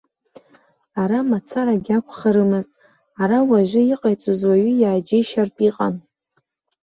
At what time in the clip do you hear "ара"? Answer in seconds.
1.01-1.19, 3.21-3.39